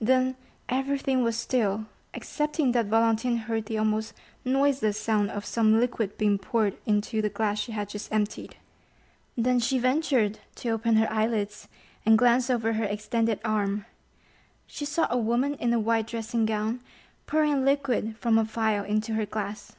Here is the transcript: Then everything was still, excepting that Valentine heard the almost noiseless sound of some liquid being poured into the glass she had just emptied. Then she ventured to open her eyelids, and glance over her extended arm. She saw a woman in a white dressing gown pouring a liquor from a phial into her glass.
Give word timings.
Then 0.00 0.34
everything 0.68 1.22
was 1.22 1.36
still, 1.36 1.84
excepting 2.12 2.72
that 2.72 2.86
Valentine 2.86 3.36
heard 3.36 3.66
the 3.66 3.78
almost 3.78 4.12
noiseless 4.44 5.00
sound 5.00 5.30
of 5.30 5.46
some 5.46 5.78
liquid 5.78 6.18
being 6.18 6.36
poured 6.36 6.76
into 6.84 7.22
the 7.22 7.28
glass 7.28 7.60
she 7.60 7.70
had 7.70 7.88
just 7.88 8.12
emptied. 8.12 8.56
Then 9.36 9.60
she 9.60 9.78
ventured 9.78 10.40
to 10.56 10.70
open 10.70 10.96
her 10.96 11.08
eyelids, 11.08 11.68
and 12.04 12.18
glance 12.18 12.50
over 12.50 12.72
her 12.72 12.86
extended 12.86 13.38
arm. 13.44 13.84
She 14.66 14.84
saw 14.84 15.06
a 15.12 15.16
woman 15.16 15.54
in 15.54 15.72
a 15.72 15.78
white 15.78 16.08
dressing 16.08 16.44
gown 16.44 16.80
pouring 17.28 17.54
a 17.54 17.60
liquor 17.60 18.16
from 18.20 18.36
a 18.36 18.44
phial 18.44 18.82
into 18.84 19.14
her 19.14 19.26
glass. 19.26 19.76